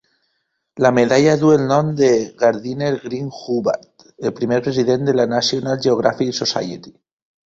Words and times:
La 0.83 0.89
medalla 0.99 1.33
duu 1.41 1.51
el 1.57 1.65
nom 1.71 1.91
de 1.99 2.07
Gardiner 2.43 2.89
Green 3.03 3.29
Hubbard, 3.41 4.07
el 4.29 4.35
primer 4.41 4.59
president 4.69 5.07
de 5.11 5.17
la 5.19 5.27
National 5.37 5.81
Geographic 5.87 6.33
Society. 6.43 6.95